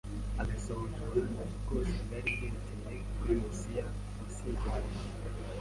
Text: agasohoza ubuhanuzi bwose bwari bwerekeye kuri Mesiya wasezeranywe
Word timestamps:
agasohoza 0.41 0.95
ubuhanuzi 1.03 1.55
bwose 1.63 1.93
bwari 2.03 2.31
bwerekeye 2.35 2.95
kuri 3.17 3.33
Mesiya 3.41 3.83
wasezeranywe 4.17 4.99